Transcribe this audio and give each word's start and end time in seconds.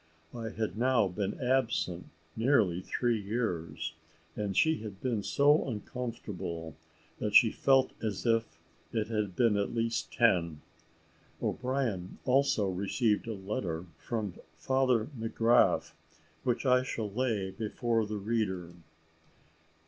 I 0.33 0.49
had 0.49 0.79
now 0.79 1.07
been 1.07 1.39
absent 1.39 2.07
nearly 2.35 2.81
three 2.81 3.21
years, 3.21 3.93
and 4.35 4.57
she 4.57 4.77
had 4.79 4.99
been 4.99 5.21
so 5.21 5.69
uncomfortable 5.69 6.75
that 7.19 7.35
she 7.35 7.51
felt 7.51 7.91
as 8.01 8.25
if 8.25 8.57
it 8.91 9.09
had 9.09 9.35
been 9.35 9.57
at 9.57 9.75
least 9.75 10.11
ten. 10.11 10.61
O'Brien 11.39 12.17
also 12.25 12.67
received 12.67 13.27
a 13.27 13.35
letter 13.35 13.85
from 13.99 14.33
Father 14.57 15.05
McGrath, 15.15 15.91
which 16.43 16.65
I 16.65 16.81
shall 16.81 17.11
lay 17.11 17.51
before 17.51 18.07
the 18.07 18.17
reader. 18.17 18.73